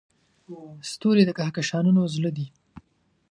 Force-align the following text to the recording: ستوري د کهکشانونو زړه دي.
ستوري 0.89 1.23
د 1.25 1.29
کهکشانونو 1.37 2.01
زړه 2.15 2.31
دي. 2.37 2.47